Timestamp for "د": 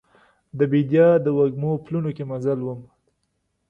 0.57-0.59, 1.25-1.27